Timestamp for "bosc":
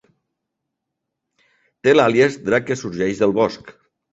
3.43-3.75